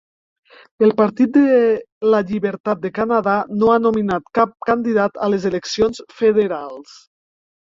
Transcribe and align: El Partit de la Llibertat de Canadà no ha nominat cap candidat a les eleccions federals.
El 0.85 0.93
Partit 1.01 1.35
de 1.35 1.59
la 2.13 2.21
Llibertat 2.29 2.81
de 2.85 2.91
Canadà 2.95 3.35
no 3.59 3.69
ha 3.75 3.77
nominat 3.85 4.33
cap 4.39 4.57
candidat 4.71 5.21
a 5.27 5.31
les 5.37 5.47
eleccions 5.53 6.03
federals. 6.25 6.99